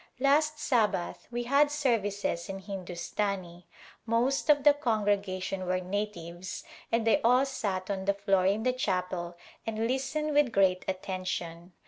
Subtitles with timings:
[0.19, 3.67] Last Sabbath we had services in Hindustani;
[4.07, 8.73] most of the congregation were natives and they all sat on the floor in the
[8.73, 11.73] chapel and listened with great atten tion.